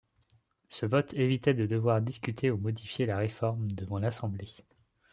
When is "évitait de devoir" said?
1.13-2.01